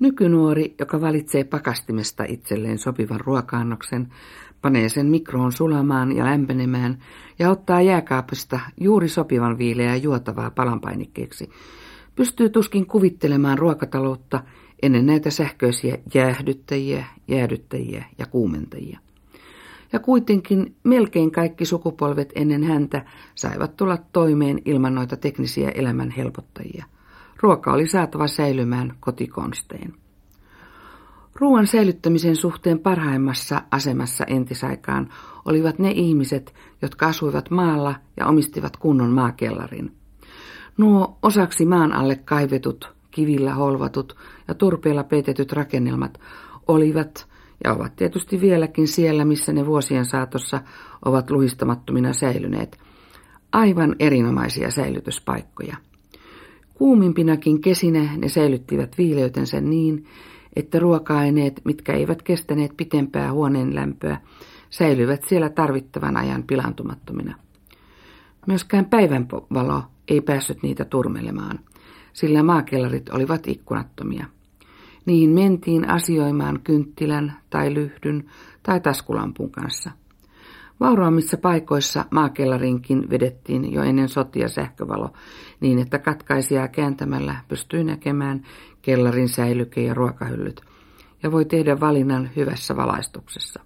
[0.00, 4.08] Nykynuori, joka valitsee pakastimesta itselleen sopivan ruokaannoksen,
[4.62, 6.98] panee sen mikroon sulamaan ja lämpenemään
[7.38, 11.50] ja ottaa jääkaapista juuri sopivan viileää juotavaa palanpainikkeeksi,
[12.16, 14.40] pystyy tuskin kuvittelemaan ruokataloutta
[14.82, 18.98] ennen näitä sähköisiä jäähdyttäjiä, jäädyttäjiä ja kuumentajia.
[19.92, 23.04] Ja kuitenkin melkein kaikki sukupolvet ennen häntä
[23.34, 26.84] saivat tulla toimeen ilman noita teknisiä elämän helpottajia.
[27.40, 29.94] Ruoka oli saatava säilymään kotikonstein.
[31.34, 35.08] Ruoan säilyttämisen suhteen parhaimmassa asemassa entisaikaan
[35.44, 39.92] olivat ne ihmiset, jotka asuivat maalla ja omistivat kunnon maakellarin.
[40.78, 44.16] Nuo osaksi maan alle kaivetut, kivillä holvatut
[44.48, 46.20] ja turpeella peitetyt rakennelmat
[46.68, 47.28] olivat
[47.64, 50.60] ja ovat tietysti vieläkin siellä, missä ne vuosien saatossa
[51.04, 52.78] ovat luhistamattomina säilyneet.
[53.52, 55.76] Aivan erinomaisia säilytyspaikkoja.
[56.74, 60.04] Kuumimpinakin kesinä ne säilyttivät viileytensä niin,
[60.56, 64.20] että ruoka-aineet, mitkä eivät kestäneet pitempää huoneen lämpöä,
[64.70, 67.36] säilyvät siellä tarvittavan ajan pilantumattomina.
[68.46, 71.60] Myöskään päivänvalo ei päässyt niitä turmelemaan,
[72.12, 74.26] sillä maakellarit olivat ikkunattomia.
[75.06, 78.24] Niihin mentiin asioimaan kynttilän tai lyhdyn
[78.62, 79.90] tai taskulampun kanssa.
[80.80, 85.12] Vauraammissa paikoissa maakellarinkin vedettiin jo ennen sotia sähkövalo
[85.60, 88.42] niin, että katkaisijaa kääntämällä pystyi näkemään
[88.82, 90.60] kellarin säilyke ja ruokahyllyt
[91.22, 93.60] ja voi tehdä valinnan hyvässä valaistuksessa.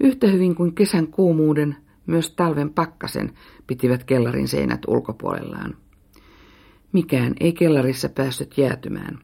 [0.00, 1.76] Yhtä hyvin kuin kesän kuumuuden,
[2.06, 3.32] myös talven pakkasen
[3.66, 5.76] pitivät kellarin seinät ulkopuolellaan.
[6.92, 9.18] Mikään ei kellarissa päässyt jäätymään.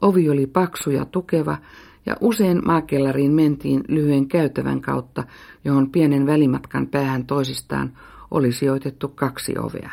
[0.00, 1.58] Ovi oli paksu ja tukeva,
[2.06, 5.24] ja usein maakellariin mentiin lyhyen käytävän kautta,
[5.64, 7.92] johon pienen välimatkan päähän toisistaan
[8.30, 9.90] oli sijoitettu kaksi ovea.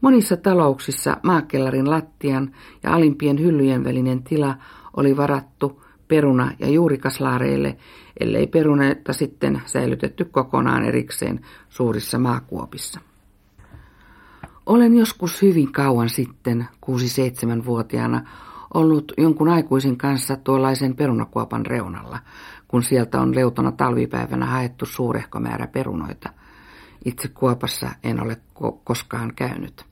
[0.00, 4.54] Monissa talouksissa maakellarin lattian ja alimpien hyllyjen välinen tila
[4.96, 7.76] oli varattu peruna- ja juurikaslaareille,
[8.20, 13.00] ellei peruneita sitten säilytetty kokonaan erikseen suurissa maakuopissa.
[14.66, 18.26] Olen joskus hyvin kauan sitten, 6-7-vuotiaana,
[18.74, 22.18] ollut jonkun aikuisen kanssa tuollaisen perunakuopan reunalla,
[22.68, 26.30] kun sieltä on leutona talvipäivänä haettu suurehko määrä perunoita.
[27.04, 29.84] Itse kuopassa en ole ko- koskaan käynyt.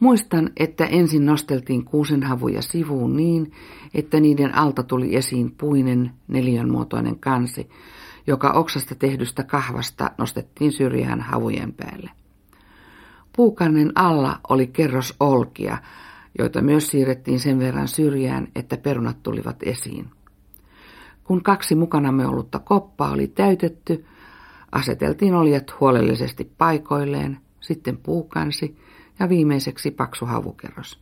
[0.00, 3.52] Muistan, että ensin nosteltiin kuusenhavuja sivuun niin,
[3.94, 7.70] että niiden alta tuli esiin puinen neliönmuotoinen kansi,
[8.26, 12.10] joka oksasta tehdystä kahvasta nostettiin syrjään havujen päälle.
[13.36, 15.78] Puukannen alla oli kerros olkia,
[16.38, 20.10] joita myös siirrettiin sen verran syrjään, että perunat tulivat esiin.
[21.24, 24.04] Kun kaksi mukanamme ollutta koppaa oli täytetty,
[24.72, 28.76] aseteltiin oljat huolellisesti paikoilleen, sitten puukansi
[29.18, 31.00] ja viimeiseksi paksu havukerros.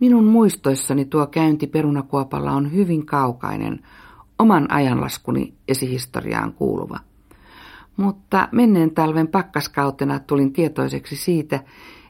[0.00, 3.80] Minun muistoissani tuo käynti perunakuopalla on hyvin kaukainen,
[4.38, 6.98] oman ajanlaskuni esihistoriaan kuuluva.
[7.96, 11.60] Mutta menneen talven pakkaskautena tulin tietoiseksi siitä,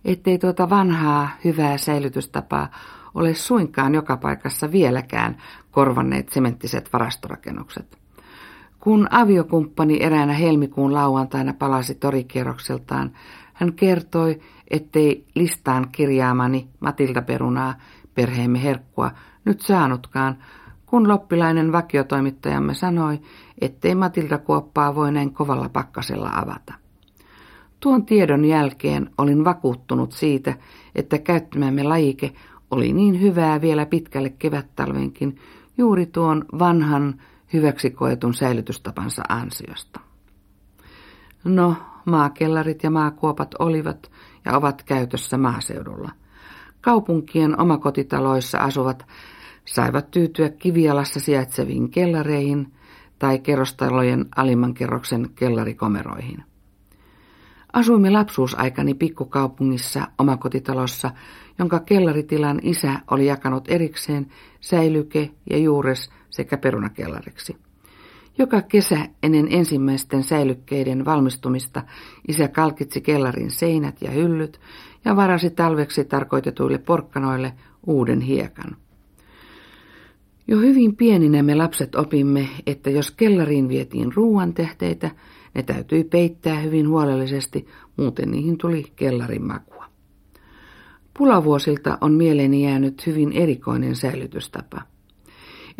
[0.04, 2.68] ettei tuota vanhaa hyvää säilytystapaa
[3.14, 5.36] ole suinkaan joka paikassa vieläkään
[5.70, 7.98] korvanneet sementtiset varastorakennukset.
[8.80, 13.12] Kun aviokumppani eräänä helmikuun lauantaina palasi torikierrokseltaan,
[13.54, 17.74] hän kertoi, ettei listaan kirjaamani Matilda Perunaa,
[18.14, 19.10] perheemme herkkua,
[19.44, 20.38] nyt saanutkaan,
[20.86, 23.20] kun loppilainen vakiotoimittajamme sanoi,
[23.60, 26.87] ettei Matilda Kuoppaa voi kovalla pakkasella avata.
[27.80, 30.54] Tuon tiedon jälkeen olin vakuuttunut siitä,
[30.94, 32.32] että käyttämämme lajike
[32.70, 35.38] oli niin hyvää vielä pitkälle kevättalvenkin
[35.78, 37.20] juuri tuon vanhan
[37.52, 40.00] hyväksi koetun säilytystapansa ansiosta.
[41.44, 41.74] No,
[42.04, 44.10] maakellarit ja maakuopat olivat
[44.44, 46.10] ja ovat käytössä maaseudulla.
[46.80, 49.06] Kaupunkien omakotitaloissa asuvat
[49.64, 52.72] saivat tyytyä kivialassa sijaitseviin kellareihin
[53.18, 56.47] tai kerrostalojen alimman kerroksen kellarikomeroihin.
[57.72, 61.10] Asuimme lapsuusaikani pikkukaupungissa omakotitalossa,
[61.58, 64.26] jonka kellaritilan isä oli jakanut erikseen
[64.60, 67.56] säilyke ja juures sekä perunakellariksi.
[68.38, 71.82] Joka kesä ennen ensimmäisten säilykkeiden valmistumista
[72.28, 74.60] isä kalkitsi kellarin seinät ja hyllyt
[75.04, 77.52] ja varasi talveksi tarkoitetuille porkkanoille
[77.86, 78.76] uuden hiekan.
[80.48, 85.10] Jo hyvin pieninä me lapset opimme, että jos kellariin vietiin ruuantehteitä,
[85.54, 87.66] ne täytyi peittää hyvin huolellisesti,
[87.96, 89.84] muuten niihin tuli kellarin makua.
[91.18, 94.82] Pulavuosilta on mieleeni jäänyt hyvin erikoinen säilytystapa.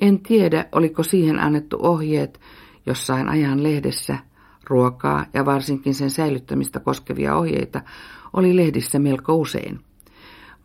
[0.01, 2.41] En tiedä, oliko siihen annettu ohjeet
[2.87, 4.19] jossain ajan lehdessä.
[4.65, 7.81] Ruokaa ja varsinkin sen säilyttämistä koskevia ohjeita
[8.33, 9.81] oli lehdissä melko usein.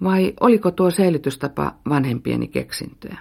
[0.03, 3.17] Vai oliko tuo säilytystapa vanhempieni keksintöä?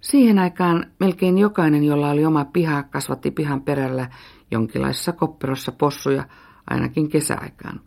[0.00, 4.10] Siihen aikaan melkein jokainen, jolla oli oma piha, kasvatti pihan perällä
[4.50, 6.24] jonkinlaisessa kopperossa possuja
[6.70, 7.80] ainakin kesäaikaan.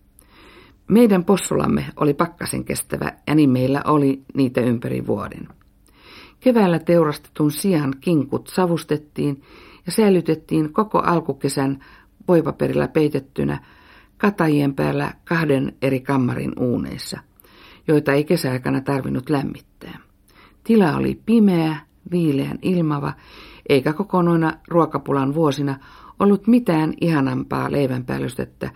[0.87, 5.47] Meidän possulamme oli pakkasen kestävä ja niin meillä oli niitä ympäri vuoden.
[6.39, 9.41] Keväällä teurastetun sian kinkut savustettiin
[9.85, 11.85] ja säilytettiin koko alkukesän
[12.27, 13.59] voipaperillä peitettynä
[14.17, 17.19] katajien päällä kahden eri kammarin uuneissa,
[17.87, 19.99] joita ei kesäaikana tarvinnut lämmittää.
[20.63, 21.77] Tila oli pimeä,
[22.11, 23.13] viileän ilmava,
[23.69, 25.79] eikä koko noina ruokapulan vuosina
[26.19, 28.69] ollut mitään ihanampaa leivänpäällystettä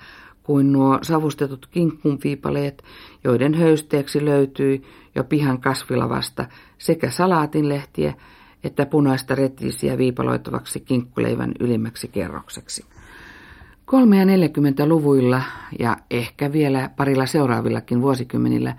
[0.44, 2.84] kuin nuo savustetut kinkkunviipaleet,
[3.24, 4.82] joiden höysteeksi löytyi
[5.16, 6.46] jo pihan kasvilavasta
[6.78, 8.14] sekä salaatinlehtiä
[8.64, 12.86] että punaista retisiä viipaloitavaksi kinkkuleivän ylimmäksi kerrokseksi.
[13.92, 15.42] 3- ja 40-luvuilla
[15.80, 18.76] ja ehkä vielä parilla seuraavillakin vuosikymmenillä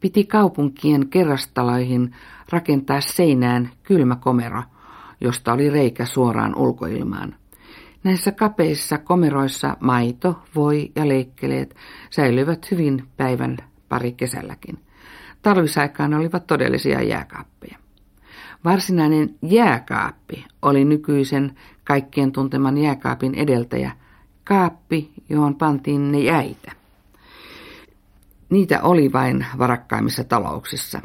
[0.00, 2.14] piti kaupunkien kerrastaloihin
[2.50, 4.62] rakentaa seinään kylmä komero,
[5.20, 7.34] josta oli reikä suoraan ulkoilmaan.
[8.04, 11.76] Näissä kapeissa komeroissa maito, voi ja leikkeleet
[12.10, 13.56] säilyivät hyvin päivän
[13.88, 14.78] pari kesälläkin.
[15.42, 17.78] Talvisaikaan olivat todellisia jääkaappeja.
[18.64, 23.92] Varsinainen jääkaappi oli nykyisen kaikkien tunteman jääkaapin edeltäjä,
[24.44, 26.72] kaappi, johon pantiin ne jäitä.
[28.50, 31.00] Niitä oli vain varakkaimmissa talouksissa.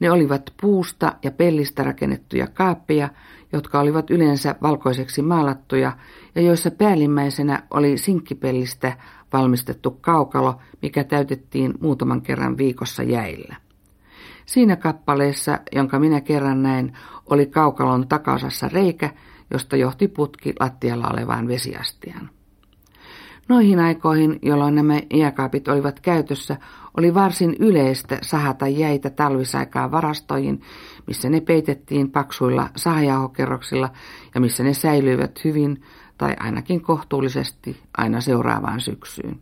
[0.00, 3.08] Ne olivat puusta ja pellistä rakennettuja kaappeja,
[3.52, 5.92] jotka olivat yleensä valkoiseksi maalattuja
[6.34, 8.96] ja joissa päällimmäisenä oli sinkkipellistä
[9.32, 13.56] valmistettu kaukalo, mikä täytettiin muutaman kerran viikossa jäillä.
[14.46, 16.92] Siinä kappaleessa, jonka minä kerran näin,
[17.30, 19.10] oli kaukalon takaosassa reikä,
[19.50, 22.30] josta johti putki lattialla olevaan vesiastiaan.
[23.48, 26.56] Noihin aikoihin, jolloin nämä jääkaapit olivat käytössä,
[26.96, 30.60] oli varsin yleistä sahata jäitä talvisaikaa varastoihin,
[31.06, 33.90] missä ne peitettiin paksuilla sahajauhokerroksilla
[34.34, 35.82] ja missä ne säilyivät hyvin
[36.18, 39.40] tai ainakin kohtuullisesti aina seuraavaan syksyyn.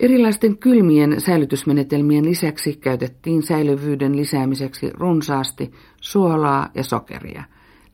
[0.00, 7.44] Erilaisten kylmien säilytysmenetelmien lisäksi käytettiin säilyvyyden lisäämiseksi runsaasti suolaa ja sokeria.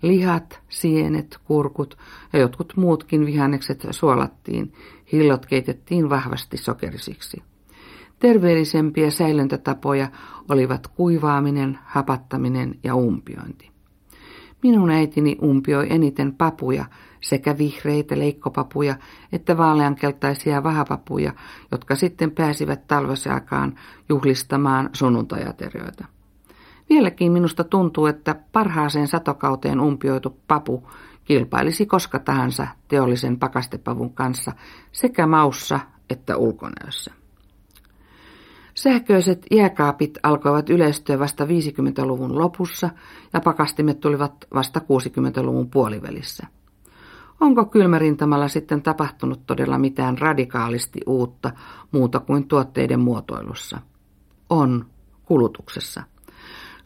[0.03, 1.99] Lihat, sienet, kurkut
[2.33, 4.73] ja jotkut muutkin vihannekset suolattiin,
[5.13, 7.43] hillot keitettiin vahvasti sokerisiksi.
[8.19, 10.09] Terveellisempiä säilöntätapoja
[10.49, 13.71] olivat kuivaaminen, hapattaminen ja umpiointi.
[14.63, 16.85] Minun äitini umpioi eniten papuja,
[17.21, 18.97] sekä vihreitä leikkopapuja
[19.33, 21.33] että vaaleankeltaisia vahapapuja,
[21.73, 23.75] jotka sitten pääsivät talvesaikaan
[24.09, 26.05] juhlistamaan sunnuntajaterioita.
[26.91, 30.89] Vieläkin minusta tuntuu, että parhaaseen satokauteen umpioitu papu
[31.27, 34.53] kilpailisi koska tahansa teollisen pakastepavun kanssa
[34.93, 35.81] sekä maussa
[36.11, 37.13] että ulkonäössä.
[38.75, 42.91] Sähköiset jääkaapit alkoivat yleistyä vasta 50-luvun lopussa
[43.33, 46.47] ja pakastimet tulivat vasta 60-luvun puolivälissä.
[47.41, 51.51] Onko kylmärintamalla sitten tapahtunut todella mitään radikaalisti uutta
[51.93, 53.79] muuta kuin tuotteiden muotoilussa?
[54.51, 54.87] On
[55.25, 56.03] kulutuksessa.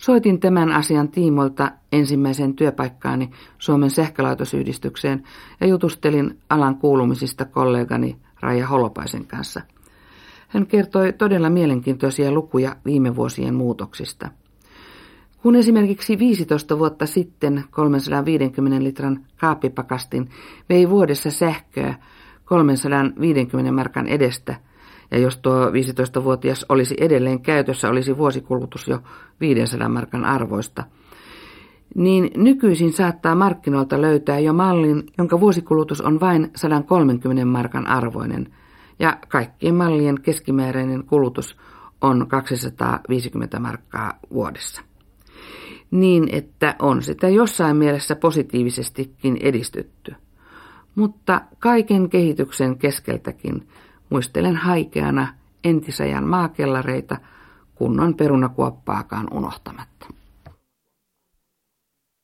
[0.00, 5.22] Soitin tämän asian tiimoilta ensimmäisen työpaikkaani Suomen sähkölaitosyhdistykseen
[5.60, 9.60] ja jutustelin alan kuulumisista kollegani Raija Holopaisen kanssa–
[10.50, 14.28] hän kertoi todella mielenkiintoisia lukuja viime vuosien muutoksista.
[15.42, 20.30] Kun esimerkiksi 15 vuotta sitten 350 litran kaappipakastin
[20.68, 21.94] vei vuodessa sähköä
[22.44, 24.54] 350 markan edestä,
[25.10, 28.98] ja jos tuo 15-vuotias olisi edelleen käytössä, olisi vuosikulutus jo
[29.40, 30.84] 500 markan arvoista,
[31.94, 38.48] niin nykyisin saattaa markkinoilta löytää jo mallin, jonka vuosikulutus on vain 130 markan arvoinen–
[39.00, 41.56] ja kaikkien mallien keskimääräinen kulutus
[42.00, 44.82] on 250 markkaa vuodessa.
[45.90, 50.14] Niin, että on sitä jossain mielessä positiivisestikin edistytty.
[50.94, 53.68] Mutta kaiken kehityksen keskeltäkin
[54.10, 55.28] muistelen haikeana
[55.64, 57.16] entisajan maakellareita
[57.74, 60.06] kunnon perunakuoppaakaan unohtamatta.